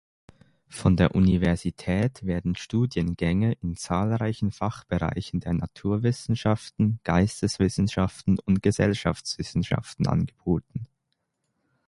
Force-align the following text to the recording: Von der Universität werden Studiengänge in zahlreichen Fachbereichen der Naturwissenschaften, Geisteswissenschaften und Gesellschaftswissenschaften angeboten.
Von 0.69 0.97
der 0.97 1.13
Universität 1.13 2.25
werden 2.25 2.55
Studiengänge 2.55 3.51
in 3.61 3.75
zahlreichen 3.75 4.49
Fachbereichen 4.49 5.41
der 5.41 5.53
Naturwissenschaften, 5.53 6.99
Geisteswissenschaften 7.03 8.39
und 8.39 8.63
Gesellschaftswissenschaften 8.63 10.07
angeboten. 10.07 10.87